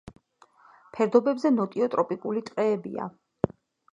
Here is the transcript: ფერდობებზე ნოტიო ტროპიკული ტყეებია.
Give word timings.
ფერდობებზე 0.95 1.51
ნოტიო 1.59 1.89
ტროპიკული 1.95 2.43
ტყეებია. 2.47 3.09